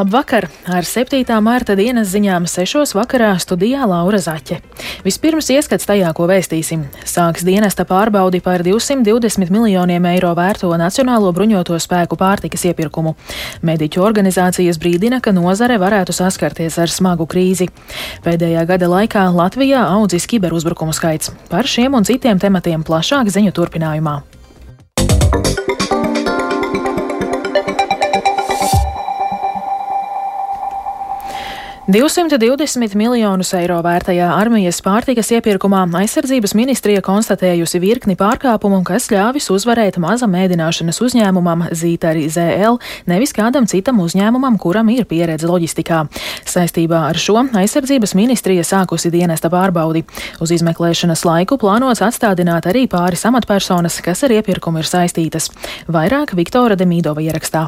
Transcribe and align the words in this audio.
Labvakar! 0.00 0.46
Ar 0.64 0.86
7. 0.88 1.26
mārta 1.44 1.74
dienas 1.76 2.08
ziņām 2.14 2.46
6. 2.48 2.94
vakarā 2.96 3.34
studijā 3.42 3.84
Laura 3.84 4.16
Zaķe. 4.16 4.56
Vispirms 5.04 5.50
ieskats 5.52 5.84
tajā, 5.84 6.08
ko 6.16 6.24
vēstīsim. 6.30 6.86
Sāks 7.04 7.44
dienesta 7.44 7.84
pārbaudi 7.84 8.40
par 8.40 8.64
220 8.64 9.52
miljoniem 9.52 10.08
eiro 10.14 10.30
vērto 10.38 10.72
Nacionālo 10.80 11.34
bruņoto 11.36 11.76
spēku 11.76 12.16
pārtikas 12.16 12.64
iepirkumu. 12.70 13.12
Mediķu 13.60 14.00
organizācijas 14.06 14.80
brīdina, 14.80 15.20
ka 15.20 15.36
nozare 15.36 15.76
varētu 15.82 16.16
saskarties 16.16 16.80
ar 16.80 16.88
smagu 16.88 17.28
krīzi. 17.28 17.68
Pēdējā 18.24 18.64
gada 18.72 18.88
laikā 18.88 19.28
Latvijā 19.36 19.84
audzis 19.84 20.30
kiberuzbrukumu 20.32 20.96
skaits. 20.96 21.34
Par 21.52 21.68
šiem 21.68 22.00
un 22.00 22.08
citiem 22.08 22.40
tematiem 22.40 22.88
plašāk 22.88 23.28
ziņu 23.28 23.52
turpinājumā. 23.52 24.22
220 31.90 32.94
miljonus 32.94 33.48
eiro 33.58 33.80
vērtajā 33.82 34.28
armijas 34.30 34.76
pārtikas 34.84 35.32
iepirkumā 35.34 35.80
aizsardzības 35.98 36.52
ministrija 36.54 37.00
konstatējusi 37.02 37.80
virkni 37.82 38.14
pārkāpumu, 38.20 38.78
kas 38.86 39.08
ļāvis 39.10 39.48
uzvarēt 39.50 39.98
mazam 39.98 40.36
ēdināšanas 40.38 41.00
uzņēmumam 41.02 41.64
Zītari 41.74 42.28
ZL, 42.30 42.78
nevis 43.10 43.34
kādam 43.34 43.66
citam 43.66 43.98
uzņēmumam, 44.04 44.60
kuram 44.62 44.92
ir 44.94 45.08
pieredze 45.10 45.50
loģistikā. 45.50 46.04
Saistībā 46.46 47.02
ar 47.08 47.18
šo 47.18 47.42
aizsardzības 47.58 48.14
ministrija 48.14 48.62
sākusi 48.70 49.10
dienesta 49.10 49.50
pārbaudi. 49.50 50.04
Uz 50.38 50.54
izmeklēšanas 50.54 51.26
laiku 51.26 51.58
plānots 51.58 52.04
atstādināt 52.06 52.70
arī 52.70 52.86
pāris 52.86 53.26
amatpersonas, 53.26 53.98
kas 54.04 54.22
ar 54.28 54.38
iepirkumu 54.38 54.84
ir 54.84 54.94
saistītas. 54.94 55.50
Vairāk 55.90 56.38
Viktora 56.38 56.78
Demīdova 56.78 57.26
ierakstā. 57.26 57.66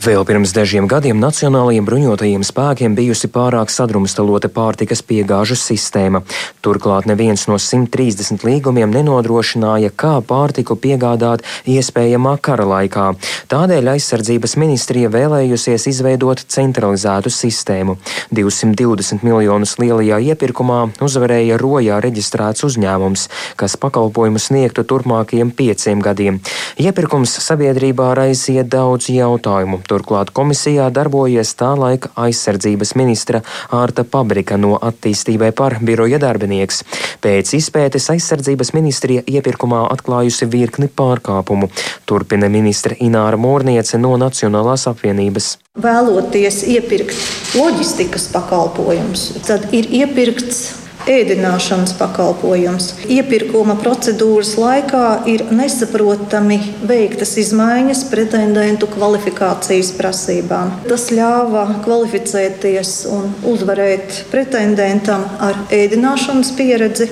Vēl 0.00 0.22
pirms 0.24 0.54
dažiem 0.56 0.86
gadiem 0.88 1.18
Nacionālajiem 1.20 1.84
bruņotajiem 1.84 2.40
spēkiem 2.48 2.94
bijusi 2.96 3.28
pārāk 3.28 3.68
sadrumstalota 3.68 4.48
pārtikas 4.48 5.02
piegāžu 5.04 5.58
sistēma. 5.60 6.22
Turklāt 6.64 7.04
neviens 7.04 7.42
no 7.50 7.58
130 7.60 8.40
līgumiem 8.48 8.88
nenodrošināja, 8.94 9.90
kā 9.92 10.14
pārtiku 10.24 10.78
piegādāt 10.80 11.44
iespējamā 11.68 12.32
kara 12.40 12.64
laikā. 12.70 13.10
Tādēļ 13.52 13.90
aizsardzības 13.92 14.56
ministrija 14.62 15.10
vēlējusies 15.12 15.84
izveidot 15.92 16.46
centralizētu 16.48 17.28
sistēmu. 17.28 17.98
220 18.32 19.20
miljonus 19.28 19.76
lielajā 19.82 20.22
iepirkumā 20.32 20.80
uzvarēja 21.04 21.60
rojā 21.60 22.00
reģistrēts 22.00 22.64
uzņēmums, 22.70 23.26
kas 23.60 23.76
pakalpojumu 23.76 24.40
sniegtu 24.40 24.88
turpmākajiem 24.88 25.52
pieciem 25.52 26.00
gadiem. 26.00 26.40
Iepirkums 26.80 27.36
sabiedrībā 27.44 28.14
raisīja 28.16 28.64
daudz 28.64 29.12
jautājumu 29.12 29.82
Turklāt 29.90 30.28
komisijā 30.30 30.84
darbojies 30.94 31.50
tā 31.58 31.72
laika 31.74 32.12
aizsardzības 32.24 32.92
ministra 32.94 33.40
Ārta 33.74 34.04
Pabrika 34.06 34.54
no 34.60 34.76
attīstībai 34.78 35.48
par 35.58 35.80
biroja 35.82 36.20
darbinieks. 36.22 36.84
Pēc 37.24 37.50
izpētes 37.58 38.06
aizsardzības 38.14 38.70
ministrija 38.76 39.24
iepirkumā 39.26 39.82
atklājusi 39.90 40.46
virkni 40.52 40.86
pārkāpumu. 40.86 41.72
Turpina 42.06 42.46
ministra 42.52 42.94
Ināra 43.02 43.40
Mūrniece 43.40 43.98
no 43.98 44.14
Nacionālās 44.20 44.86
apvienības. 44.92 45.56
Vēloties 45.82 46.62
iepirkt 46.70 47.58
loģistikas 47.58 48.28
pakalpojumus, 48.30 49.26
tad 49.48 49.72
ir 49.74 49.90
iepirkts 50.02 50.79
ēdināšanas 51.08 51.94
pakalpojums. 51.98 52.90
Iepirkuma 53.10 53.76
procedūras 53.80 54.54
laikā 54.60 55.04
ir 55.30 55.46
nesaprotami 55.54 56.58
veiktas 56.88 57.36
izmaiņas 57.40 58.04
pretendentu 58.10 58.88
kvalifikācijas 58.90 59.92
prasībām. 59.98 60.74
Tas 60.88 61.08
ļāva 61.14 61.66
kvalificēties 61.84 62.94
un 63.12 63.32
uzvarēt 63.52 64.24
pretendentam 64.32 65.24
ar 65.40 65.58
ēdināšanas 65.74 66.52
pieredzi, 66.58 67.10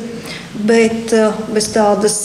bet 0.69 1.15
eh, 1.17 1.43
bez 1.55 1.73
tādas 1.75 2.21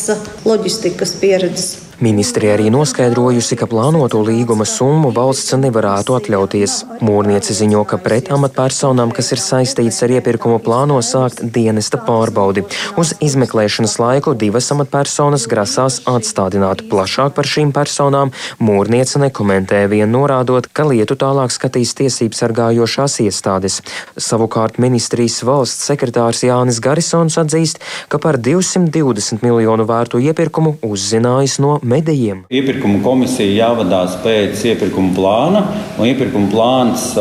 loģistikas 0.48 1.18
pieredzes. 1.22 1.83
Ministrija 2.04 2.58
arī 2.58 2.66
noskaidrojusi, 2.68 3.56
ka 3.56 3.64
plānoto 3.72 4.20
līguma 4.28 4.66
summu 4.68 5.14
valsts 5.16 5.54
nevarētu 5.56 6.18
atļauties. 6.18 6.74
Mūrniece 7.00 7.54
ziņo, 7.56 7.86
ka 7.88 7.96
pret 8.04 8.28
amatpersonām, 8.34 9.14
kas 9.16 9.32
ir 9.32 9.40
saistīts 9.40 10.02
ar 10.04 10.12
iepirkumu, 10.18 10.58
plāno 10.66 10.98
sākt 11.00 11.40
dienesta 11.56 12.02
pārbaudi. 12.04 12.66
Uz 13.00 13.14
izmeklēšanas 13.24 13.96
laiku 14.02 14.34
divas 14.36 14.68
amatpersonas 14.76 15.46
grasās 15.48 16.02
atstādināt. 16.12 16.84
Plašāk 16.92 17.38
par 17.38 17.48
šīm 17.48 17.72
personām 17.72 18.34
mūrniece 18.60 19.24
nekomentē, 19.24 19.86
vien 19.88 20.12
norādot, 20.12 20.68
ka 20.76 20.84
lietu 20.90 21.16
tālāk 21.24 21.56
skatīs 21.56 21.96
tiesības 22.02 22.44
sargājošās 22.44 23.18
iestādes. 23.24 23.80
Savukārt 24.20 24.76
ministrijas 24.76 25.40
valsts 25.48 25.88
sekretārs 25.88 26.44
Jānis 26.50 26.84
Garisons 26.84 27.40
atzīst, 27.40 27.80
ka 28.12 28.20
par 28.20 28.42
220 28.52 29.40
miljonu 29.48 29.88
vērtu 29.88 30.20
iepirkumu 30.20 30.76
uzzinājis 30.84 31.62
no 31.64 31.80
medijiem. 31.94 32.44
Iepirkuma 32.54 33.02
komisija 33.06 33.54
jāvadās 33.54 34.18
pēc 34.26 34.66
iepirkuma 34.74 35.14
plāna, 35.18 35.64
un 35.98 36.10
iepirkuma 36.10 36.50
plāns 36.52 37.12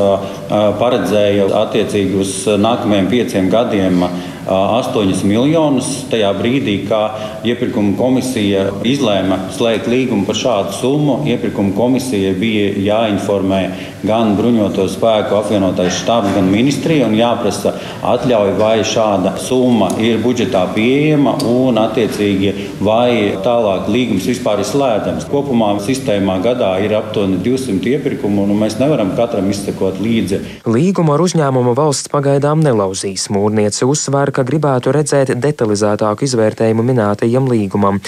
paredzēja 0.80 1.48
attiecīgi 1.62 2.20
uz 2.24 2.36
nākamajiem 2.60 3.10
pieciem 3.12 3.50
gadiem 3.52 4.04
8 4.46 5.24
miljonus. 5.28 5.90
Tajā 6.10 6.32
brīdī, 6.38 6.76
kad 6.88 7.46
iepirkuma 7.46 7.94
komisija 7.98 8.68
izlēma 8.86 9.38
slēgt 9.54 9.88
līgumu 9.90 10.26
par 10.26 10.38
šādu 10.38 10.76
summu, 10.80 11.20
iepirkuma 11.30 11.74
komisija 11.76 12.34
bija 12.38 12.72
jāinformē 12.82 13.62
gan 14.02 14.34
bruņoto 14.38 14.88
spēku 14.90 15.36
apvienotais 15.38 16.00
štābs, 16.02 16.32
gan 16.34 16.48
ministrija 16.50 17.06
un 17.06 17.14
jāprasa 17.16 17.74
atļauja, 18.02 18.56
vai 18.58 18.74
šāda 18.86 19.36
summa 19.42 19.92
ir 20.02 20.18
budžetā 20.22 20.64
pieejama 20.74 21.36
un 21.48 21.78
attiecīgi 21.82 22.52
vai 22.82 23.38
tālāk 23.44 23.86
līgums 23.92 24.26
vispār 24.28 24.62
ir 24.62 24.68
slēdzams. 24.68 25.28
Kopumā 25.30 25.70
sistēmā 25.86 26.38
gadā 26.44 26.72
ir 26.82 26.96
aptuveni 26.98 27.38
200 27.44 27.94
iepirkumu 27.94 28.46
un 28.46 28.56
mēs 28.58 28.78
nevaram 28.80 29.14
katram 29.18 29.50
izsekot 29.52 30.00
līdzi. 30.02 30.40
Līgumu 30.66 31.14
ar 31.14 31.22
uzņēmumu 31.22 31.76
valsts 31.78 32.10
pagaidām 32.12 32.62
nelauzīs. 32.64 33.28
Mūrniece 33.32 33.86
uzsver, 33.88 34.31
ka 34.34 34.44
gribētu 34.48 34.92
redzēt 34.96 35.34
detalizētāku 35.38 36.26
izvērtējumu 36.26 36.84
minētajam 36.88 37.48
līgumam. 37.52 38.00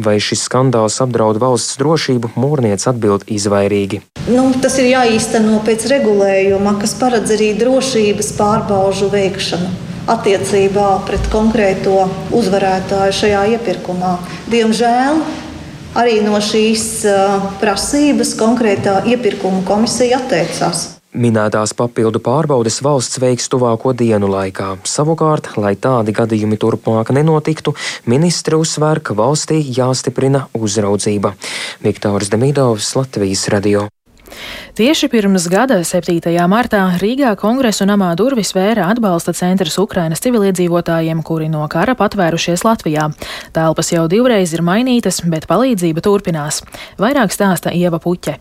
Vai 0.00 0.18
šis 0.22 0.46
skandāls 0.46 1.00
apdraud 1.02 1.40
valsts 1.42 1.78
drošību, 1.80 2.34
Mūrniece 2.40 2.90
atbild 2.92 3.26
izvairīgi. 3.28 4.02
Nu, 4.30 4.50
tas 4.62 4.78
ir 4.78 4.92
jāīsteno 4.92 5.60
pēc 5.66 5.88
regulējuma, 5.90 6.76
kas 6.80 6.96
paredz 7.00 7.34
arī 7.36 7.52
drošības 7.58 8.34
pārbaužu 8.38 9.10
veikšanu 9.12 9.88
attiecībā 10.10 10.88
pret 11.06 11.26
konkrēto 11.32 12.06
uzvarētāju 12.34 13.16
šajā 13.20 13.42
iepirkumā. 13.56 14.16
Diemžēl 14.50 15.20
arī 16.00 16.20
no 16.24 16.38
šīs 16.42 16.86
prasības 17.62 18.34
konkrētā 18.38 19.00
iepirkuma 19.10 19.62
komisija 19.68 20.20
atteicās. 20.22 20.99
Minētās 21.10 21.72
papildu 21.74 22.20
pārbaudes 22.22 22.76
valsts 22.86 23.18
veiks 23.18 23.48
tuvāko 23.50 23.90
dienu 23.98 24.28
laikā. 24.30 24.76
Savukārt, 24.86 25.48
lai 25.58 25.72
tādi 25.74 26.14
gadījumi 26.14 26.54
turpmāk 26.54 27.10
nenotiktu, 27.10 27.72
ministri 28.06 28.54
uzsver, 28.54 29.00
ka 29.02 29.16
valstī 29.18 29.58
jāstiprina 29.58 30.44
uzraudzība. 30.54 31.32
Viktors 31.82 32.30
Demidovs, 32.30 32.92
Latvijas 32.94 33.48
radio. 33.50 33.88
Tieši 34.78 35.08
pirms 35.10 35.48
gada, 35.50 35.80
7. 35.82 36.30
martā, 36.46 36.84
Rīgā 37.02 37.32
kongresa 37.40 37.88
namā 37.90 38.12
durvis 38.14 38.54
vēra 38.54 38.86
atbalsta 38.92 39.34
centrs 39.34 39.80
Ukrainas 39.82 40.22
civiliedzīvotājiem, 40.22 41.24
kuri 41.26 41.48
no 41.50 41.64
kara 41.66 41.96
patvērušies 41.98 42.62
Latvijā. 42.62 43.08
Telpas 43.50 43.90
jau 43.90 44.06
divreiz 44.06 44.54
ir 44.54 44.62
mainītas, 44.62 45.24
bet 45.26 45.50
palīdzība 45.50 46.06
turpinās. 46.06 46.62
Vairāk 47.02 47.34
stāsta 47.34 47.74
Ieva 47.74 47.98
Puķe. 47.98 48.38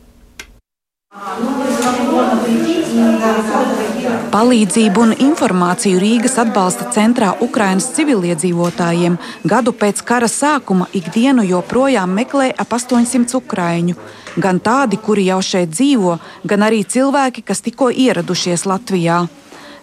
Palīdzību 4.29 5.01
un 5.01 5.13
informāciju 5.25 5.97
Rīgas 6.03 6.35
atbalsta 6.43 6.85
centrā 6.93 7.31
Ukrainas 7.41 7.87
civiliedzīvotājiem 7.95 9.15
gadu 9.53 9.73
pēc 9.79 10.03
kara 10.05 10.29
sākuma 10.29 10.85
ikdienu 10.99 11.47
joprojām 11.49 12.13
meklē 12.13 12.51
ap 12.53 12.77
800 12.77 13.33
ukraiņu. 13.41 13.97
Gan 14.37 14.61
tādi, 14.61 15.01
kuri 15.01 15.25
jau 15.31 15.41
šeit 15.41 15.73
dzīvo, 15.73 16.19
gan 16.45 16.67
arī 16.69 16.83
cilvēki, 16.85 17.41
kas 17.41 17.65
tikko 17.65 17.89
ieradušies 17.89 18.67
Latvijā. 18.69 19.23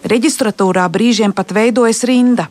Reģistratūrā 0.07 0.87
brīžiem 0.87 1.35
pat 1.35 1.51
veidojas 1.51 2.05
rinda. 2.07 2.47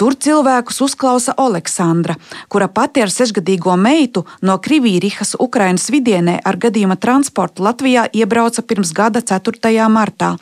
Tur 0.00 0.12
cilvēkus 0.12 0.82
uzklausa 0.84 1.32
Aleksandra, 1.40 2.18
kura 2.52 2.68
pati 2.68 3.00
ar 3.00 3.08
sešgadīgo 3.08 3.78
meitu 3.80 4.26
no 4.44 4.58
Krivīrihas 4.60 5.38
Ukrainas 5.40 5.88
vidienē 5.88 6.34
ar 6.44 6.58
gadījuma 6.60 6.98
transportu 7.00 7.64
Latvijā 7.64 8.04
iebrauca 8.12 8.60
pirms 8.60 8.92
gada 8.92 9.22
4. 9.24 9.72
martā, 9.88 10.34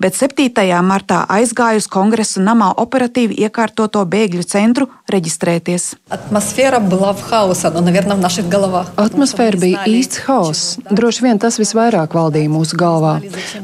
bet 0.00 0.16
7. 0.16 0.48
martā 0.80 1.26
aizgāja 1.28 1.82
uz 1.82 1.88
kongresa 1.92 2.40
namā 2.40 2.70
operatīvi 2.80 3.36
iekārtoto 3.44 4.00
bēgļu 4.14 4.46
centru 4.48 4.88
reģistrēties. 5.12 5.90
Atmosfēra 6.16 6.80
bija 6.80 7.12
hausa, 7.28 7.68
no, 7.74 7.82
naverna, 7.84 8.16
v 8.16 8.24
našих 8.24 8.48
головах. 8.48 8.94
Atmosfēra 8.96 9.60
bija 9.60 9.84
īsts 9.92 10.22
hauss. 10.24 10.78
Droši 10.88 11.26
vien 11.26 11.42
tas 11.42 11.60
visvairāk 11.60 12.16
valdīja 12.16 12.48
mūsu 12.48 12.80
galvā. 12.80 13.18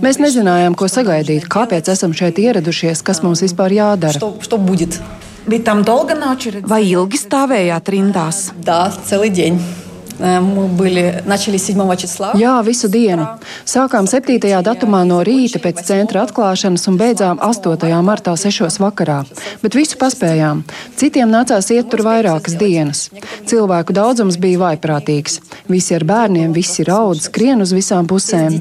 Mēs 0.05 0.20
nezinājām, 0.20 0.76
ko 0.76 0.91
sagaidīt, 0.93 1.49
kāpēc 1.49 1.88
esam 1.94 2.12
šeit 2.12 2.37
ieradušies, 2.37 3.00
kas 3.00 3.25
mums 3.25 3.41
vispār 3.47 3.73
jādara. 3.73 4.20
Что, 4.20 4.37
что 4.44 4.59
будет? 4.59 5.00
Vai 6.69 6.82
ilgi 6.85 7.20
stāvējāt 7.20 7.93
rindās? 7.94 8.49
Да, 8.56 8.93
целый 9.05 9.31
день. 9.31 9.61
Мы 10.19 10.67
были, 10.67 11.23
начали 11.26 11.59
7 11.59 11.97
числа. 11.97 12.32
Jā, 12.35 12.59
visu 12.67 12.88
dienu. 12.91 13.38
Sākām 13.65 14.06
7. 14.11 14.62
datumā 14.62 15.05
no 15.06 15.23
rīta 15.23 15.61
pēc 15.62 15.85
centra 15.87 16.25
atklāšanas 16.26 16.88
un 16.91 16.99
beidzām 16.99 17.38
8. 17.38 18.03
martā 18.03 18.35
6. 18.35 18.81
vakarā. 18.82 19.23
Bet 19.62 19.75
visu 19.79 19.97
paspējām. 19.99 20.65
Citiem 20.99 21.31
nācās 21.31 21.70
iet 21.70 21.91
tur 21.91 22.03
vairākas 22.03 22.59
dienas. 22.59 23.11
Cilvēku 23.47 23.94
daudzums 23.94 24.38
bija 24.43 24.59
vaiprātīgs. 24.59 25.38
Visi 25.69 25.94
ar 25.94 26.03
bērniem, 26.03 26.50
visi 26.53 26.82
raud, 26.82 27.23
skrien 27.23 27.62
uz 27.62 27.70
visām 27.73 28.09
pusēm. 28.11 28.59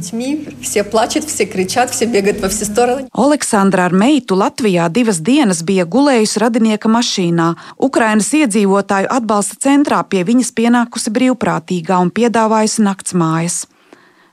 Aleksandra 3.18 3.86
ar 3.90 3.98
meitu 3.98 4.38
Latvijā 4.38 4.90
divas 4.94 5.24
dienas 5.26 5.64
bija 5.66 5.86
gulējusi 5.90 6.44
radinieka 6.46 6.92
mašīnā. 6.92 7.50
Ukrainas 7.82 8.30
iedzīvotāju 8.30 9.10
atbalsta 9.10 9.58
centrā 9.66 10.04
pie 10.06 10.22
viņas 10.28 10.54
pienākusi 10.54 11.14
brīvprātīga 11.18 11.41
brīvprātīgā 11.42 11.98
un 12.06 12.14
piedāvājusi 12.14 12.86
naktsmājas. 12.86 13.66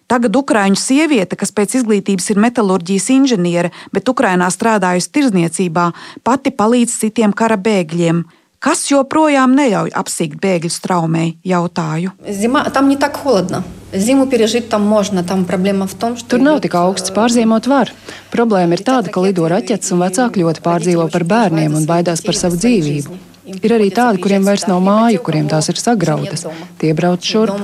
Tagad 0.05 0.37
Ukrāņu 0.37 0.77
sieviete, 0.77 1.37
kas 1.41 1.53
pēc 1.57 1.79
izglītības 1.81 2.29
ir 2.35 2.41
metālurģijas 2.45 3.09
inženiere, 3.15 3.73
bet 3.93 4.09
Ukrainā 4.13 4.51
strādājusi 4.53 5.11
tirzniecībā, 5.17 5.91
pati 6.23 6.53
palīdz 6.53 6.99
citiem 7.01 7.33
kara 7.33 7.57
bēgļiem. 7.57 8.25
Kas 8.65 8.87
joprojām 8.89 9.53
neļauj 9.57 9.91
apsīkt 9.93 10.39
bēgļu 10.41 10.71
straumei, 10.73 11.35
jautāju. 11.45 12.15
Zima, 12.29 12.65
tam 12.73 12.89
не 12.89 12.97
так 12.97 13.17
холодно. 13.17 13.65
Zimu 13.93 14.27
пережить 14.27 14.69
там 14.69 14.83
можно, 14.83 15.23
там 15.23 15.45
проблема 15.45 15.87
в 15.87 15.95
том, 15.95 16.17
что... 16.17 16.37
Tur 16.37 16.41
nav 16.41 16.63
tik 16.65 16.73
augsts, 16.75 17.13
pārzīmot 17.13 17.69
var. 17.69 17.93
Problēma 18.33 18.79
ir 18.79 18.85
tāda, 18.85 19.13
ka 19.13 19.21
lido 19.21 19.45
raķetes 19.49 19.93
un 19.93 20.01
vecāki 20.05 20.45
ļoti 20.45 20.65
pārdzīvo 20.65 21.11
par 21.13 21.29
bērniem 21.29 21.77
un 21.77 21.85
baidās 21.89 22.25
par 22.25 22.41
savu 22.41 22.57
dzīvību. 22.57 23.28
Ir 23.50 23.74
arī 23.74 23.88
tādi, 23.94 24.22
kuriem 24.22 24.46
vairs 24.46 24.68
nav 24.70 24.82
māju, 24.86 25.22
kuriem 25.26 25.48
tās 25.50 25.70
ir 25.72 25.80
sagrautas. 25.82 26.46
Tie 26.78 26.92
brauc 26.94 27.26
šurp. 27.26 27.58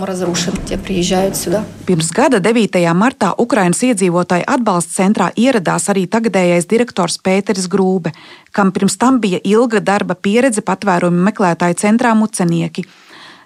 Pirms 1.85 2.09
gada 2.15 2.39
9. 2.41 2.81
martā 2.97 3.31
Ukrainas 3.37 3.83
iedzīvotāju 3.85 4.47
atbalsta 4.55 4.95
centrā 4.97 5.29
ieradās 5.37 5.85
arī 5.93 6.07
tagadējais 6.09 6.65
direktors 6.71 7.19
Pēteris 7.21 7.69
Grūbe, 7.71 8.15
kam 8.51 8.73
pirms 8.73 8.97
tam 8.97 9.21
bija 9.21 9.39
ilga 9.45 9.83
darba 9.83 10.17
pieredze 10.17 10.65
patvērumu 10.65 11.27
meklētāju 11.29 11.77
centrā 11.85 12.15
Mucenieki. 12.17 12.87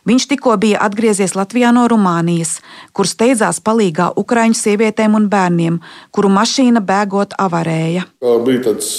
Viņš 0.10 0.26
tikko 0.26 0.56
bija 0.58 0.80
atgriezies 0.82 1.36
Latvijā 1.38 1.70
no 1.76 1.84
Rumānijas, 1.92 2.56
kur 2.98 3.06
steidzās 3.06 3.60
palīgā 3.62 4.08
Ukrāņu 4.18 4.58
sievietēm 4.58 5.14
un 5.20 5.28
bērniem, 5.30 5.78
kuru 6.16 6.32
mašīna 6.34 6.82
bēgot 6.82 7.36
avarēja. 7.38 8.08
Tā 8.24 8.34
bija 8.48 8.64
tāds 8.72 8.90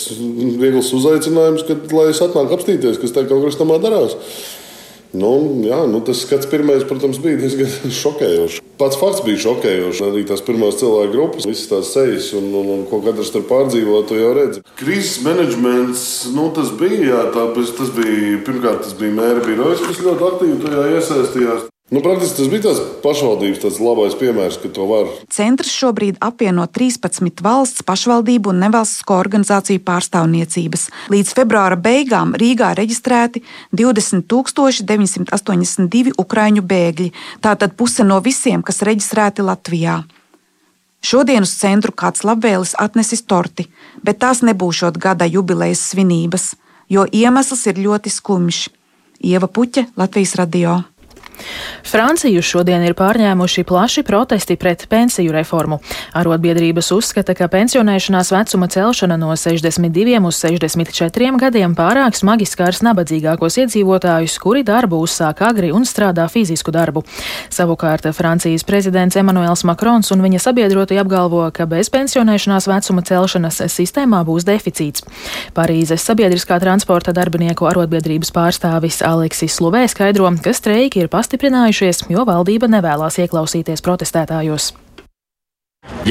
viegls 0.60 0.92
uzaicinājums, 0.94 1.66
kad, 1.66 1.90
lai 1.96 2.12
es 2.12 2.22
atnāktu 2.22 2.54
apstīties, 2.54 3.00
kas 3.02 3.16
te 3.16 3.26
kaut 3.26 3.42
kas 3.48 3.58
tamā 3.58 3.80
darās. 3.82 4.14
Nu, 5.10 5.30
jā, 5.66 5.80
nu, 5.90 5.98
tas 6.06 6.20
skats 6.22 6.46
pirmais, 6.50 6.84
protams, 6.86 7.18
bija 7.22 7.40
diezgan 7.40 7.90
šokējošs. 8.02 8.60
Pats 8.80 8.98
fakts 9.00 9.24
bija 9.26 9.40
šokējošs. 9.42 10.02
Arī 10.06 10.22
tās 10.28 10.44
pirmās 10.46 10.78
cilvēku 10.80 11.12
grupas, 11.16 11.48
visas 11.50 11.66
tās 11.70 11.90
sejas 11.96 12.30
un, 12.38 12.46
un, 12.56 12.70
un 12.76 12.84
ko 12.88 13.02
katrs 13.04 13.32
tur 13.34 13.42
pārdzīvo, 13.48 14.04
to 14.08 14.20
jau 14.20 14.30
redz. 14.38 14.62
Krīzes 14.78 15.18
menedžments, 15.26 16.04
nu, 16.36 16.46
tas 16.54 16.70
bija, 16.78 17.02
jā, 17.10 17.24
tāpēc 17.34 17.74
tas 17.80 17.90
bija, 17.96 18.38
pirmkārt, 18.46 18.86
tas 18.86 18.94
bija 19.00 19.16
mēra 19.18 19.42
birojas, 19.44 19.82
kas 19.88 20.00
ļoti 20.06 20.26
aktīvi 20.30 20.62
tajā 20.64 20.86
iesaistījās. 20.94 21.68
Nu, 21.90 21.98
praktiski 22.00 22.36
tas 22.38 22.48
bija 22.50 22.62
tāds 22.68 22.80
pašvaldības 23.02 23.62
tāds 23.64 23.80
labais 23.82 24.14
piemērs, 24.14 24.60
ka 24.62 24.68
to 24.70 24.84
var. 24.86 25.08
Centrs 25.34 25.72
šobrīd 25.74 26.20
apvieno 26.22 26.62
13 26.70 27.42
valsts 27.42 27.82
pašvaldību 27.82 28.52
un 28.52 28.60
nevalstisko 28.62 29.16
organizāciju 29.18 29.82
pārstāvniecības. 29.88 30.84
Līdz 31.10 31.32
februāra 31.34 31.74
beigām 31.74 32.36
Rīgā 32.38 32.68
reģistrēti 32.78 33.42
20 33.74 34.22
982 34.86 36.14
ukraiņu 36.22 36.62
bēgļi, 36.62 37.08
tātad 37.42 37.74
puse 37.74 38.06
no 38.06 38.20
visiem, 38.22 38.62
kas 38.62 38.84
reģistrēti 38.86 39.42
Latvijā. 39.42 39.96
Šodien 41.02 41.42
uz 41.42 41.56
centru 41.58 41.90
kāds 41.90 42.22
labvēlis 42.22 42.76
atnesis 42.78 43.26
torti, 43.26 43.66
bet 44.06 44.22
tās 44.22 44.44
nebūšot 44.46 44.94
gada 45.02 45.26
jubilejas 45.26 45.82
svinības, 45.90 46.52
jo 46.86 47.08
iemesls 47.10 47.66
ir 47.66 47.82
ļoti 47.82 48.14
skumjš. 48.14 48.68
Ieva 49.26 49.50
Puķa, 49.50 49.88
Latvijas 49.98 50.38
radio. 50.38 50.78
Franciju 51.90 52.42
šodien 52.44 52.84
ir 52.84 52.94
pārņēmuši 52.94 53.64
plaši 53.66 54.02
protesti 54.06 54.56
pret 54.60 54.84
pensiju 54.90 55.32
reformu. 55.32 55.80
Arotbiedrības 56.14 56.90
uzskata, 56.94 57.34
ka 57.34 57.48
pensionēšanās 57.50 58.32
vecuma 58.34 58.68
celšana 58.70 59.16
no 59.20 59.32
62 59.34 60.20
uz 60.28 60.40
64 60.44 61.38
gadiem 61.40 61.74
pārāk 61.78 62.18
smagi 62.18 62.46
skars 62.46 62.82
nabadzīgākos 62.86 63.58
iedzīvotājus, 63.64 64.36
kuri 64.42 64.62
darbu 64.66 65.00
uzsāk 65.04 65.42
agri 65.46 65.72
un 65.72 65.86
strādā 65.88 66.26
fizisku 66.30 66.70
darbu. 66.74 67.04
Savukārt 67.50 68.06
Francijas 68.14 68.66
prezidents 68.68 69.16
Emmanuels 69.16 69.64
Makrons 69.64 70.12
un 70.14 70.22
viņa 70.24 70.42
sabiedrotie 70.44 71.00
apgalvo, 71.00 71.46
ka 71.54 71.66
bez 71.70 71.90
pensionēšanās 71.94 72.68
vecuma 72.70 73.02
celšanas 73.06 73.62
sistēmā 73.72 74.22
būs 74.28 74.46
deficīts. 74.48 75.06
Parīzes 75.56 76.04
sabiedriskā 76.06 76.60
transporta 76.62 77.14
darbinieku 77.16 77.66
arotbiedrības 77.70 78.32
pārstāvis 78.36 79.00
Aleksis 79.06 79.60
Luvē 79.64 79.86
skaidro, 79.90 80.28
ka 80.44 80.54
streiki 80.54 81.04
ir 81.04 81.08
pastāvīgi 81.08 81.29
pastiprinājušies, 81.30 82.08
jo 82.10 82.24
valdība 82.26 82.66
nevēlas 82.66 83.20
ieklausīties 83.22 83.84
protestētājos. 83.86 84.72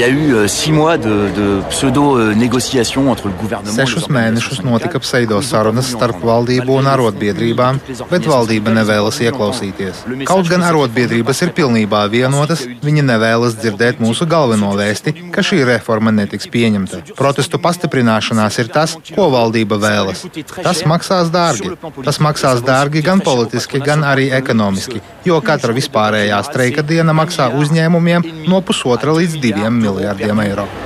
y 0.00 0.04
a 0.04 0.08
eu 0.08 0.34
euh, 0.34 0.48
six 0.48 0.72
mois 0.72 0.96
de, 0.96 1.28
de 1.36 1.60
pseudo-négociations 1.68 3.10
entre 3.10 3.28
le 3.28 3.34
gouvernement. 3.34 3.74
Sešus 3.74 4.06
mēnešus 4.08 4.62
notika 4.64 4.96
pseido 5.02 5.36
sarunas 5.44 5.90
starp 5.92 6.22
valdību 6.24 6.78
un 6.80 6.86
arotbiedrībām, 6.88 7.80
bet 8.08 8.28
valdība 8.30 8.72
nevēlas 8.72 9.18
ieklausīties. 9.26 10.00
Kaut 10.30 10.48
gan 10.48 10.64
arotbiedrības 10.64 11.42
ir 11.44 11.52
pilnībā 11.58 12.00
vienotas, 12.14 12.62
viņi 12.80 13.04
nevēlas 13.10 13.58
dzirdēt 13.58 14.00
mūsu 14.02 14.24
galveno 14.30 14.70
vēsti, 14.78 15.14
ka 15.34 15.44
šī 15.44 15.60
reforma 15.68 16.14
netiks 16.16 16.48
pieņemta. 16.54 17.02
Protestu 17.18 17.60
pastiprināšanās 17.62 18.58
ir 18.64 18.72
tas, 18.72 18.96
ko 19.10 19.28
valdība 19.34 19.78
vēlas. 19.84 20.24
Tas 20.62 20.82
maksās 20.88 21.30
dārgi. 21.34 21.74
Tas 22.08 22.22
maksās 22.24 22.64
dārgi 22.64 23.04
gan 23.04 23.20
politiski, 23.26 23.82
gan 23.84 24.02
arī 24.14 24.30
ekonomiski, 24.38 25.04
jo 25.28 25.42
katra 25.44 25.76
vispārējā 25.76 26.40
streika 26.48 26.86
diena 26.86 27.12
maksā 27.14 27.52
uzņēmumiem 27.60 28.30
no 28.48 28.64
pusotra 28.64 29.14
līdz 29.20 29.38
diviem 29.44 29.69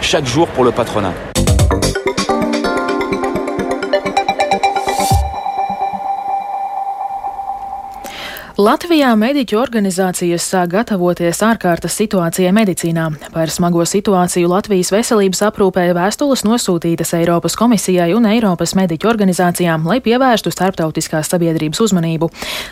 Chaque 0.00 0.26
jour 0.26 0.46
pour 0.48 0.64
le 0.64 0.70
patronat. 0.70 1.12
Latvijā 8.54 9.08
mediķu 9.18 9.56
organizācijas 9.58 10.44
sāk 10.46 10.68
gatavoties 10.76 11.40
ārkārtas 11.42 11.96
situācijai 11.99 12.52
medicīnā. 12.54 13.08
Par 13.34 13.50
smago 13.50 13.82
situāciju 13.82 14.46
Latvijas 14.46 14.92
veselības 14.94 15.40
aprūpē 15.49 15.88
vēstules 15.96 16.44
nosūtītas 16.46 17.16
Eiropas 17.18 17.58
komisijai 17.58 18.12
un 18.14 18.28
Eiropas 18.30 18.76
mediķu 18.78 19.11
organizācijām, 19.11 19.88
lai 19.90 19.96
pievērstu 20.04 20.52
starptautiskās 20.54 21.32
sabiedrības 21.34 21.82
uzmanību. 21.82 22.28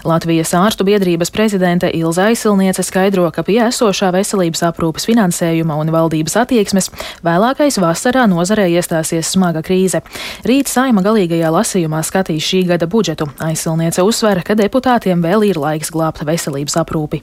Latvijas 0.07 0.53
ārstu 0.55 0.87
biedrības 0.87 1.35
prezidente 1.35 1.91
Ilza 1.91 2.29
Aisilniece 2.31 2.87
skaidro, 2.87 3.27
ka 3.35 3.43
pie 3.43 3.59
esošā 3.67 4.13
veselības 4.15 4.63
aprūpes 4.71 5.09
finansējuma 5.11 5.81
un 5.83 5.91
valdības 5.91 6.39
attieksmes 6.45 6.93
vēlākais 7.27 7.81
vasarā 7.83 8.29
nozarē 8.31 8.69
iestāsies 8.71 9.35
smaga 9.35 9.65
krīze. 9.67 10.05
Rīt 10.47 10.71
saima 10.71 11.03
galīgajā 11.03 11.51
lasījumā 11.59 12.07
skatīs 12.07 12.47
šī 12.53 12.65
gada 12.71 12.87
budžetu. 12.87 13.33
Aisilniece 13.43 14.07
uzsver, 14.07 14.45
ka 14.47 14.55
deputātiem 14.55 15.27
vēl 15.27 15.51
ir 15.51 15.59
laiks 15.59 15.72
laiks 15.73 15.93
glābt 15.95 16.23
veselības 16.29 16.79
aprūpi. 16.83 17.23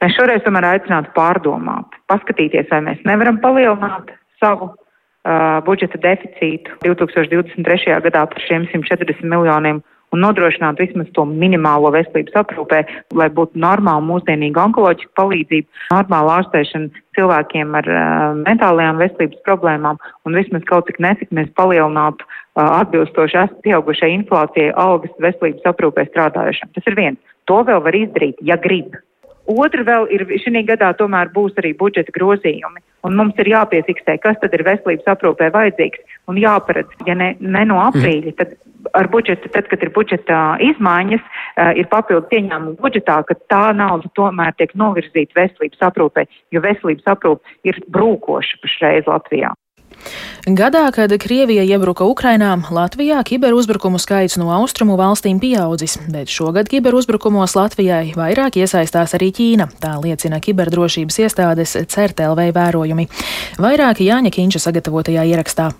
Mēs 0.00 0.16
šoreiz 0.16 0.42
tomēr 0.46 0.66
aicinātu 0.74 1.12
pārdomāt, 1.16 1.96
paskatīties, 2.10 2.70
vai 2.72 2.80
mēs 2.86 3.02
nevaram 3.08 3.38
palielināt 3.42 4.14
savu 4.40 4.70
uh, 4.72 5.58
budžeta 5.66 6.00
deficītu 6.00 6.78
2023. 6.86 7.98
gadā 8.06 8.24
par 8.32 8.46
šiem 8.46 8.64
140 8.72 9.28
miljoniem 9.28 9.82
un 10.14 10.22
nodrošināt 10.24 10.80
vismaz 10.82 11.10
to 11.14 11.24
minimālo 11.28 11.92
veselības 11.94 12.38
aprūpē, 12.42 12.80
lai 13.16 13.28
būtu 13.34 13.60
normāla 13.62 14.02
mūsdienīga 14.04 14.64
onkoloģiska 14.68 15.14
palīdzība, 15.18 15.84
normāla 15.94 16.38
ārstēšana 16.40 17.04
cilvēkiem 17.18 17.76
ar 17.80 17.90
uh, 17.90 18.06
mentālajām 18.42 19.02
veselības 19.02 19.42
problēmām 19.46 20.00
un 20.26 20.38
vismaz 20.38 20.64
kaut 20.70 20.90
cik 20.90 21.00
netik 21.02 21.34
mēs 21.36 21.50
palielinātu 21.58 22.26
uh, 22.26 22.80
atbilstoši 22.80 23.46
pieaugušai 23.66 24.10
inflācijai 24.18 24.72
algas 24.78 25.14
veselības 25.22 25.70
aprūpē 25.72 26.08
strādājušiem. 26.10 26.74
Tas 26.74 26.90
ir 26.90 26.98
viens. 26.98 27.36
To 27.50 27.62
vēl 27.66 27.82
var 27.82 27.96
izdarīt, 27.96 28.42
ja 28.46 28.58
grib. 28.60 28.98
Otra 29.50 29.82
vēl 29.82 30.06
ir 30.14 30.22
šī 30.38 30.62
gadā 30.68 30.92
tomēr 30.94 31.30
būs 31.34 31.56
arī 31.58 31.72
budžeta 31.74 32.12
grozījumi, 32.14 32.82
un 33.06 33.16
mums 33.18 33.38
ir 33.42 33.50
jāpiefiksē, 33.50 34.18
kas 34.22 34.38
tad 34.42 34.54
ir 34.54 34.62
veselības 34.66 35.08
aprūpē 35.10 35.48
vajadzīgs, 35.54 36.18
un 36.30 36.38
jāparedz, 36.38 36.92
ja 37.08 37.16
ne, 37.18 37.32
ne 37.40 37.64
no 37.66 37.80
aprīļa, 37.88 38.36
tad 38.38 38.54
ar 38.96 39.08
budžetu, 39.12 39.50
tad, 39.54 39.68
kad 39.70 39.82
ir 39.84 39.92
budžeta 39.94 40.40
izmaiņas, 40.70 41.24
uh, 41.24 41.72
ir 41.78 41.88
papildus 41.92 42.32
ieņēmumu 42.36 42.76
budžetā, 42.82 43.20
ka 43.28 43.38
tā 43.52 43.64
nauda 43.76 44.10
tomēr 44.18 44.54
tiek 44.58 44.74
novirzīta 44.78 45.36
veselības 45.38 45.88
aprūpē, 45.90 46.26
jo 46.54 46.62
veselības 46.64 47.10
aprūpe 47.16 47.58
ir 47.68 47.82
brūkoša 47.88 48.62
pašreiz 48.64 49.10
Latvijā. 49.10 49.54
Gadā, 50.46 50.88
kad 50.92 51.12
Krievija 51.20 51.62
iebruka 51.62 52.04
Ukrainā, 52.08 52.54
Latvijā 52.72 53.20
kiberuzbrukumu 53.24 54.00
skaits 54.00 54.38
no 54.40 54.48
austrumu 54.56 54.96
valstīm 54.96 55.40
pieaudzis, 55.40 55.98
bet 56.08 56.32
šogad 56.32 56.70
kiberuzbrukumos 56.72 57.54
Latvijai 57.58 58.14
vairāk 58.16 58.56
iesaistās 58.62 59.14
arī 59.18 59.28
Ķīna. 59.36 59.68
Tā 59.82 59.98
liecina 60.00 60.40
kiberdrošības 60.40 61.20
iestādes 61.26 61.76
CERTLV 61.76 62.48
vērojumi. 62.56 63.06
Vairāk 63.60 64.00
Jāņa 64.06 64.32
Kīņša 64.32 64.64
sagatavotajā 64.64 65.28
ierakstā. 65.34 65.70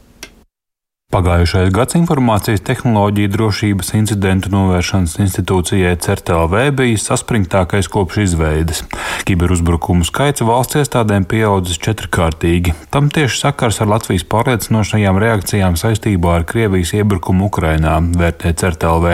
Pagājušais 1.11 1.73
gads 1.75 1.97
informācijas 1.99 2.61
tehnoloģiju 2.63 3.31
drošības 3.35 3.89
incidentu 3.99 4.53
novēršanas 4.53 5.17
institūcijai 5.25 5.97
CERTLV 6.05 6.53
bija 6.79 7.01
saspringtākais 7.03 7.89
kopš 7.91 8.21
izveides. 8.29 8.85
Kiberuzbrukumu 9.27 10.07
skaits 10.07 10.45
valsts 10.47 10.79
iestādēm 10.79 11.27
pieaudzis 11.27 11.81
četrkārtīgi. 11.83 12.77
Tam 12.95 13.09
tieši 13.11 13.41
sakars 13.41 13.81
ar 13.83 13.91
Latvijas 13.91 14.23
pārliecinošajām 14.31 15.19
reakcijām 15.25 15.81
saistībā 15.83 16.37
ar 16.37 16.47
Krievijas 16.47 16.95
iebrukumu 17.01 17.51
Ukrainā, 17.51 17.97
vērtē 18.15 18.55
CERTLV. 18.63 19.11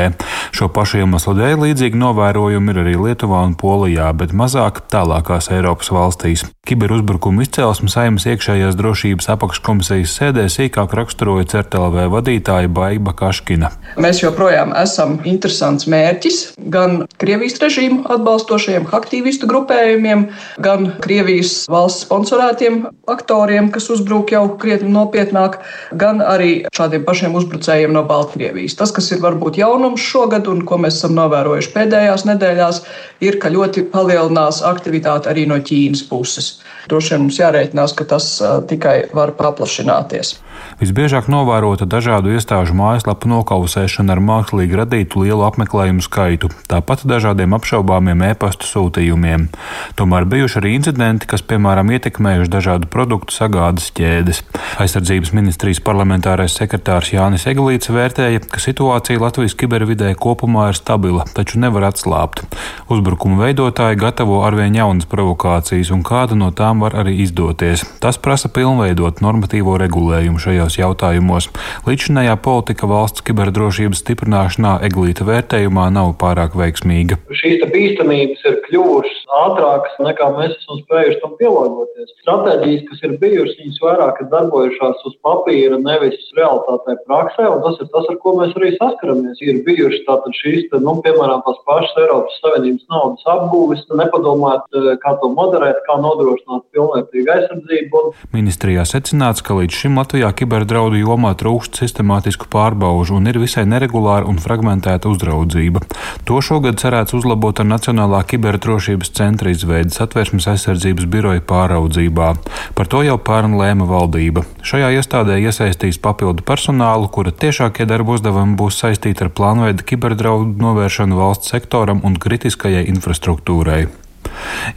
Šo 0.56 0.70
pašu 0.72 1.02
iemeslu 1.02 1.34
dēļ 1.36 1.58
līdzīgi 1.66 1.98
novērojumi 2.00 2.72
ir 2.72 2.78
arī 2.80 2.92
Lietuvā 2.96 3.42
un 3.44 3.52
Polijā, 3.60 4.06
bet 4.16 4.30
mazāk 4.32 4.86
tālākās 4.88 5.50
Eiropas 5.52 5.90
valstīs. 5.92 6.46
Kiberuzbrukumu 6.66 7.44
izcelsme 7.44 7.90
saimnes 7.92 8.25
iekšējās 8.25 8.78
drošības 8.78 9.28
apakškomisijas 9.34 10.14
sēdē 10.16 10.46
sīkāk 10.48 10.94
raksturoja 10.96 11.44
CERTLV 11.52 11.86
LV 11.86 12.06
vadītāja 12.14 12.70
Baiba 12.72 13.12
Kaškina. 13.16 13.68
Mēs 14.00 14.22
joprojām 14.22 14.72
esam 14.80 15.18
interesants 15.28 15.84
mērķis 15.92 16.38
gan 16.72 17.04
Krievijas 17.20 17.60
režīmu 17.62 18.06
atbalstošajiem 18.16 18.88
aktīvistu 18.96 19.50
grupējumiem, 19.50 20.26
gan 20.64 20.88
Krievijas 21.04 21.66
valsts 21.68 22.06
sponsorētiem 22.08 22.80
aktoriem, 23.12 23.68
kas 23.75 23.90
uzbruk 23.92 24.32
jau 24.32 24.46
krietni 24.60 24.88
nopietnāk, 24.94 25.60
gan 25.92 26.25
arī 26.25 26.64
šādiem 26.76 27.04
pašiem 27.04 27.36
uzbrucējiem 27.38 27.92
no 27.92 28.06
Baltkrievijas. 28.08 28.78
Tas, 28.80 28.96
kas 28.96 29.12
ir 29.12 29.20
varbūt 29.20 29.60
jaunums 29.60 30.00
šogad 30.00 30.45
un 30.50 30.62
ko 30.68 30.78
mēs 30.82 30.98
esam 31.00 31.14
novērojuši 31.18 31.72
pēdējās 31.74 32.26
nedēļās, 32.28 32.80
ir, 33.26 33.38
ka 33.42 33.52
ļoti 33.52 33.86
palielinās 33.92 34.62
aktivitāte 34.66 35.30
arī 35.32 35.46
no 35.50 35.58
Ķīnas 35.58 36.04
puses. 36.10 36.56
Droši 36.90 37.14
vien 37.14 37.24
mums 37.26 37.40
jārēķinās, 37.40 37.96
ka 37.98 38.08
tas 38.14 38.30
tikai 38.70 38.96
var 39.16 39.34
paplašināties. 39.38 40.36
Visbiežāk 40.80 41.30
novērota 41.32 41.86
dažādu 41.88 42.34
iestāžu 42.36 42.75
mājaslapu 42.76 43.30
nokausēšana 43.32 44.12
ar 44.12 44.20
mākslīgi 44.20 44.76
radītu 44.76 45.22
lielu 45.25 45.46
apmeklējumu 45.46 46.04
skaitu, 46.04 46.50
tāpat 46.68 47.06
dažādiem 47.08 47.56
apšaubāmiem 47.56 48.26
e-pastu 48.28 48.68
sūtījumiem. 48.68 49.48
Tomēr 49.96 50.26
bijuši 50.28 50.60
arī 50.60 50.75
incidenti, 50.76 51.28
kas, 51.30 51.44
piemēram, 51.48 51.92
ietekmējuši 51.96 52.52
dažādu 52.52 52.90
produktu 52.92 53.32
sagādas 53.32 53.88
ķēdes. 53.96 54.42
Aizsardzības 54.84 55.32
ministrijas 55.36 55.80
parlamentārais 55.84 56.56
sekretārs 56.58 57.14
Jānis 57.14 57.48
Eglīts 57.48 57.88
vērtēja, 57.92 58.44
ka 58.44 58.60
situācija 58.60 59.22
Latvijas 59.22 59.56
kibervidē 59.56 60.12
kopumā 60.20 60.68
ir 60.72 60.78
stabila, 60.78 61.25
taču 61.36 61.62
nevar 61.62 61.88
atslābt. 61.88 62.44
Uzbrukumu 62.92 63.40
veidotāji 63.40 64.00
gatavo 64.00 64.42
arvien 64.44 64.76
jaunas 64.76 65.08
provokācijas, 65.08 65.92
un 65.94 66.04
kāda 66.06 66.36
no 66.38 66.52
tām 66.52 66.84
var 66.84 66.98
arī 67.00 67.16
izdoties. 67.25 67.86
Tas 68.02 68.20
prasa 68.20 68.52
pilnveidot 68.52 69.25
normatīvo 69.25 69.78
regulējumu 69.80 70.42
šajos 70.46 70.78
jautājumos. 70.80 71.50
Līdzinājā 71.88 72.38
politika 72.42 72.88
valsts 72.90 73.24
kiberdrošības 73.26 74.02
stiprināšanā 74.04 74.78
Eglīta 74.86 75.26
vērtējumā 75.28 75.88
nav 75.94 76.14
pārāk 76.20 76.56
veiksmīga. 76.58 77.20
Šīs 77.42 77.66
bīstamības 77.72 78.44
ir 78.46 78.60
kļuvušas 78.68 79.26
ātrākas 79.36 79.96
nekā 80.02 80.28
mēs 80.36 80.54
esam 80.56 80.80
spējuši 80.84 81.20
tam 81.22 81.34
pielāgoties. 81.40 82.12
Stratēģijas, 82.22 82.84
kas 82.90 83.02
ir 83.06 83.16
bijušas, 83.22 83.56
viņas 83.60 83.80
vairāk 83.82 84.20
ir 84.22 84.30
darbojušās 84.32 85.04
uz 85.10 85.16
papīra, 85.26 85.78
nevis 85.82 86.18
realitātē 86.38 86.96
praksē, 87.06 87.48
un 87.52 87.62
tas 87.64 87.80
ir 87.82 87.90
tas, 87.94 88.08
ar 88.12 88.18
ko 88.22 88.34
mēs 88.40 88.54
arī 88.58 88.72
saskaramies. 88.76 89.42
Ir 89.44 89.62
bijušas 89.66 90.04
tātad 90.08 90.36
šīs, 90.40 90.68
te, 90.72 90.80
nu, 90.82 90.96
piemēram, 91.04 91.42
tās 91.46 91.60
pašas 91.68 92.00
Eiropas 92.02 92.38
Savienības 92.42 92.86
naudas 92.92 93.26
apbūves, 93.34 93.84
nepadomāt, 94.02 94.66
eh, 94.72 94.92
kā 95.02 95.16
to 95.22 95.30
moderēt, 95.34 95.82
kā 95.88 95.98
nodrošināt 96.02 96.66
pilnvērtīgu 96.74 97.34
aizsardzību. 97.36 98.04
Ministrijā 98.36 98.86
secināts, 98.88 99.44
ka 99.44 99.58
līdz 99.58 99.82
šim 99.82 100.00
Latvijā 100.00 100.32
kiberdraudu 100.36 101.00
jomā 101.00 101.32
trūkst 101.38 101.80
sistemātisku 101.80 102.48
pārbaužu 102.52 103.16
un 103.16 103.26
ir 103.30 103.38
visai 103.42 103.64
neregulāra 103.68 104.28
un 104.28 104.38
fragmentēta 104.42 105.10
uzraudzība. 105.10 105.82
To 106.28 106.40
šogad 106.44 106.78
cerēts 106.82 107.16
uzlabot 107.16 107.60
ar 107.62 107.68
Nacionālā 107.70 108.22
kiberdrošības 108.30 109.12
centra 109.16 109.52
izveidas 109.54 109.98
atvērsmes 110.04 110.48
aizsardzības 110.52 111.08
biroja 111.10 111.42
pāraudzībā. 111.48 112.30
Par 112.76 112.92
to 112.92 113.02
jau 113.06 113.18
pērn 113.18 113.56
lēma 113.60 113.88
valdība. 113.90 114.44
Šajā 114.66 114.92
iestādē 114.98 115.40
iesaistīs 115.42 116.00
papildu 116.02 116.44
personālu, 116.46 117.10
kura 117.12 117.32
tiešākie 117.32 117.88
darba 117.88 118.16
uzdevumi 118.16 118.58
būs 118.60 118.80
saistīti 118.84 119.26
ar 119.26 119.32
plānveida 119.32 119.86
kiberdraudu 119.86 120.54
novēršanu 120.62 121.18
valsts 121.18 121.54
sektoram 121.54 122.04
un 122.04 122.20
kritiskajai 122.20 122.86
infrastruktūrai. 122.92 123.86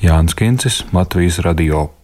Jānis 0.02 0.38
Kincis, 0.38 0.84
Latvijas 0.94 1.40
Radio. 1.46 1.99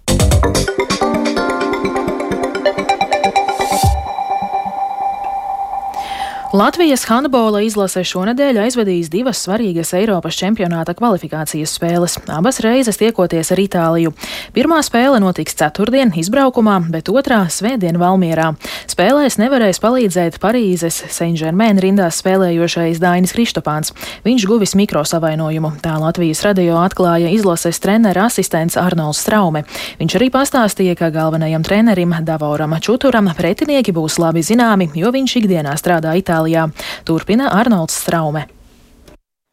Latvijas 6.55 7.01
handbola 7.09 7.59
izlase 7.65 7.99
šonadēļ 8.07 8.61
aizvadīs 8.63 9.09
divas 9.11 9.41
svarīgas 9.43 9.89
Eiropas 9.97 10.37
čempionāta 10.39 10.93
kvalifikācijas 10.95 11.73
spēles, 11.75 12.13
abas 12.31 12.61
reizes 12.63 12.95
tiekoties 12.95 13.49
ar 13.51 13.59
Itāliju. 13.59 14.13
Pirmā 14.55 14.77
spēle 14.87 15.19
notiks 15.19 15.57
ceturtdien 15.59 16.13
izbraukumā, 16.15 16.77
bet 16.93 17.11
otrā 17.11 17.41
svētdien 17.51 17.99
Valmierā. 17.99 18.53
Spēlēs 18.87 19.35
nevarēs 19.41 19.81
palīdzēt 19.83 20.37
Parīzes 20.39 21.01
Saint-Germain 21.17 21.81
rindās 21.83 22.21
spēlējošais 22.23 23.03
Dainis 23.03 23.35
Kristopāns. 23.35 23.91
Viņš 24.23 24.47
guvis 24.47 24.77
mikrosavainojumu, 24.79 25.73
tā 25.83 25.97
Latvijas 25.99 26.45
radio 26.47 26.79
atklāja 26.85 27.33
izlases 27.35 27.83
trenera 27.83 28.29
asistents 28.29 28.79
Arnolds 28.79 29.19
Straume. 29.25 29.65
Viņš 29.99 30.17
arī 30.21 30.31
pastāstīja, 30.31 30.95
ka 31.03 31.11
galvenajam 31.11 31.67
trenerim 31.67 32.15
Davoram 32.23 32.79
Čuturam 32.79 33.33
pretinieki 33.35 33.91
būs 33.91 34.21
labi 34.23 34.45
zināmi, 34.45 34.93
jo 34.95 35.11
viņš 35.11 35.37
ikdienā 35.43 35.75
strādā 35.83 36.15
Itālijā. 36.15 36.44
Itālijā. 36.45 36.69
Turpina 37.05 37.49
Arnolds 37.51 37.97
Straume. 37.97 38.45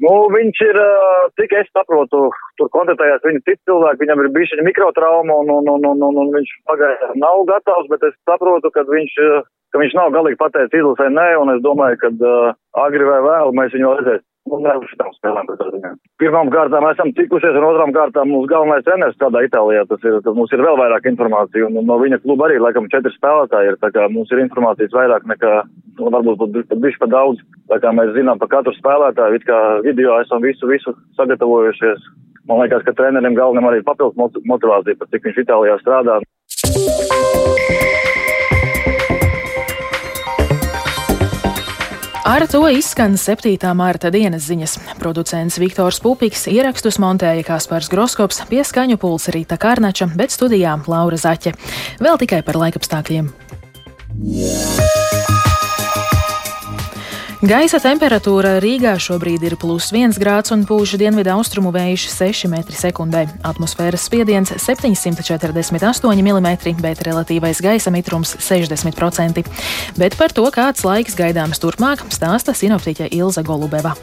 Nu, 0.03 0.27
viņš 0.35 0.59
ir, 0.67 0.79
cik 1.39 1.53
es 1.61 1.69
saprotu, 1.71 2.33
tur 2.59 2.69
kontaktējās 2.75 3.23
viņa 3.23 3.43
cits 3.47 3.63
cilvēks, 3.69 4.01
viņam 4.01 4.23
ir 4.25 4.33
bijusi 4.35 4.65
mikrotrauma 4.67 5.37
un, 5.45 5.51
un, 5.53 5.69
un, 5.71 5.85
un, 5.87 6.03
un, 6.03 6.19
un 6.19 6.33
viņš 6.35 6.51
pagaidām 6.67 7.15
nav 7.23 7.45
gatavs, 7.47 7.87
bet 7.93 8.03
es 8.09 8.17
saprotu, 8.27 8.73
ka 8.75 8.83
viņš, 8.89 9.15
ka 9.71 9.79
viņš 9.79 9.95
nav 9.95 10.11
galīgi 10.17 10.41
pateicis 10.41 10.75
izlasē 10.81 11.07
nē, 11.07 11.29
un 11.39 11.55
es 11.55 11.63
domāju, 11.63 12.01
ka 12.03 12.11
uh, 12.19 12.51
agri 12.83 13.07
vai 13.07 13.21
vēl 13.23 13.55
mēs 13.55 13.77
viņu 13.77 13.95
redzēsim. 14.01 14.27
Nu, 14.51 14.59
nevis 14.59 14.91
šitām 14.91 15.13
spēlēm 15.15 15.47
pēc 15.47 15.61
ziņā. 15.71 15.91
Pirmām 16.19 16.49
kārtām 16.51 16.85
esam 16.89 17.13
tikušies, 17.15 17.55
un 17.59 17.67
otrām 17.69 17.93
kārtām 17.95 18.33
mūsu 18.33 18.51
galvenais 18.51 18.83
treneris 18.87 19.19
tādā 19.21 19.45
Itālijā. 19.47 19.85
Tas 19.91 20.03
ir, 20.03 20.17
tas 20.25 20.35
mums 20.35 20.51
ir 20.53 20.65
vēl 20.67 20.79
vairāk 20.81 21.07
informācija, 21.13 21.69
un 21.69 21.87
no 21.87 21.99
viņa 22.01 22.19
kluba 22.25 22.49
arī, 22.49 22.59
laikam, 22.63 22.89
četri 22.91 23.13
spēlētāji 23.15 23.71
ir. 23.71 23.79
Tā 23.85 23.93
kā 23.95 24.09
mums 24.11 24.35
ir 24.35 24.43
informācijas 24.43 24.97
vairāk 24.99 25.29
nekā, 25.31 25.53
nu, 26.01 26.11
varbūt 26.17 26.41
pat, 26.43 26.59
pat 26.73 26.83
bišķi 26.83 27.03
pa 27.05 27.11
daudz. 27.15 27.45
Tā 27.71 27.79
kā 27.85 27.95
mēs 27.95 28.11
zinām 28.19 28.43
par 28.43 28.51
katru 28.57 28.75
spēlētāju, 28.81 29.39
it 29.39 29.47
kā 29.47 29.61
video 29.87 30.19
esam 30.25 30.43
visu, 30.43 30.67
visu 30.71 30.97
sagatavojušies. 31.21 32.11
Man 32.51 32.65
liekas, 32.65 32.83
ka 32.83 32.97
trenerim 32.99 33.39
galvenam 33.39 33.71
arī 33.71 33.85
papildus 33.87 34.43
motivācija, 34.43 34.99
par 34.99 35.13
cik 35.15 35.31
viņš 35.31 35.45
Itālijā 35.47 35.79
strādā. 35.85 36.19
Ar 42.33 42.47
to 42.49 42.62
izskan 42.73 43.19
7. 43.21 43.59
mārta 43.77 44.09
dienas 44.09 44.47
ziņas. 44.49 44.79
Producents 44.97 45.59
Viktors 45.61 45.99
Pupiks 46.01 46.47
ierakstus 46.49 46.97
montēja 47.03 47.45
Kaspars 47.45 47.91
Groskops, 47.93 48.41
pie 48.49 48.62
skaņu 48.65 48.97
pulsa 49.03 49.35
Rīta 49.37 49.61
Kārnača, 49.61 50.09
bet 50.17 50.33
studijā 50.33 50.79
Laura 50.89 51.21
Zaķe. 51.21 51.53
Vēl 52.01 52.17
tikai 52.25 52.41
par 52.47 52.57
laikapstākļiem. 52.65 53.29
Yeah. 54.17 55.01
Gaisa 57.43 57.81
temperatūra 57.83 58.61
Rīgā 58.63 58.93
šobrīd 59.03 59.43
ir 59.43 59.57
plus 59.59 59.89
1 59.91 60.15
grāds 60.23 60.53
un 60.55 60.61
pūš 60.63 60.93
dienvidu 61.01 61.33
austrumu 61.35 61.73
vējš 61.75 62.05
6 62.13 62.47
m2. 62.47 63.23
Atmosfēras 63.51 64.05
spiediens 64.07 64.53
748 64.63 66.23
mm, 66.23 66.79
bet 66.79 67.03
relatīvais 67.03 67.59
gaisa 67.67 67.91
mitrums 67.91 68.37
60%. 68.39 69.43
Bet 69.99 70.15
par 70.21 70.31
to, 70.31 70.47
kāds 70.55 70.87
laiks 70.87 71.19
gaidāms 71.19 71.59
turpmāk, 71.59 72.07
stāsta 72.15 72.55
sinoptiķe 72.55 73.11
Ilza 73.11 73.43
Golubeva. 73.43 73.97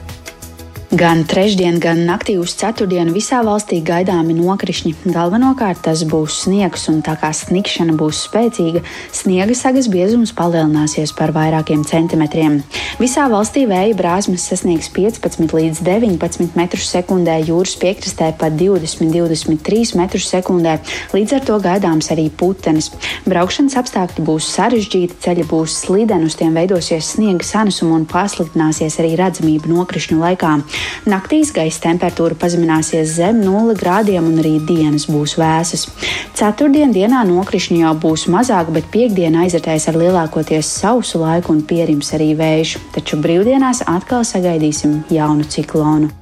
Gan 0.90 1.20
trešdien, 1.22 1.76
gan 1.78 2.00
naktī 2.02 2.40
uz 2.42 2.56
ceturtdienu 2.58 3.12
visā 3.14 3.44
valstī 3.46 3.78
gaidāmi 3.86 4.34
nokrišņi. 4.34 4.96
Galvenokārt 5.14 5.84
tas 5.86 6.02
būs 6.02 6.40
sniegs, 6.48 6.88
un 6.90 7.04
tā 7.06 7.14
kā 7.22 7.30
snikšana 7.30 7.94
būs 7.94 8.24
spēcīga, 8.26 8.82
sniega 9.14 9.54
sagas 9.54 9.86
biezums 9.94 10.34
palielināsies 10.34 11.14
par 11.14 11.30
vairākiem 11.36 11.84
centimetriem. 11.86 12.64
Visā 12.98 13.28
valstī 13.30 13.68
vēja 13.70 13.94
brāzmas 14.00 14.48
sasniegs 14.50 14.90
15 14.96 15.54
līdz 15.54 15.84
19 15.86 16.58
m2, 16.58 17.38
jūras 17.52 17.76
piekrastē 17.78 18.32
pat 18.42 18.58
20-23 18.58 19.94
m2, 19.94 20.74
līdz 21.14 21.38
ar 21.38 21.48
to 21.52 21.60
gaidāms 21.70 22.10
arī 22.18 22.32
putenis. 22.34 22.90
Braukšanas 23.30 23.78
apstākļi 23.84 24.26
būs 24.26 24.50
sarežģīti, 24.58 25.22
ceļi 25.22 25.46
būs 25.54 25.78
slideni, 25.86 26.34
uz 26.34 26.42
tiem 26.42 26.58
veidosies 26.58 27.14
sniega 27.14 27.46
sanesuma 27.46 28.02
un 28.02 28.10
pasliktināsies 28.10 28.98
arī 29.06 29.14
redzamība 29.22 29.70
nokrišņu 29.70 30.22
laikā. 30.26 30.58
Naktīs 31.10 31.54
gaisa 31.56 31.84
temperatūra 31.88 32.38
pazemināsies 32.40 33.16
zem 33.18 33.42
0 33.44 33.76
grādiem 33.80 34.28
un 34.30 34.40
arī 34.42 34.58
dienas 34.68 35.08
būs 35.10 35.38
vēsas. 35.40 35.88
Ceturtdien 36.38 36.94
dienā 36.96 37.26
nokrišņi 37.30 37.82
jau 37.84 37.96
būs 38.06 38.28
mazāk, 38.32 38.72
bet 38.76 38.90
piekdiena 38.94 39.46
aizritēs 39.46 39.90
ar 39.90 40.00
lielākoties 40.00 40.72
sausu 40.82 41.24
laiku 41.24 41.56
un 41.56 41.66
pierims 41.68 42.14
arī 42.18 42.32
vējš. 42.40 42.78
Taču 42.96 43.20
brīvdienās 43.24 43.86
atkal 43.88 44.28
sagaidīsim 44.28 45.02
jaunu 45.14 45.48
ciklonu. 45.50 46.14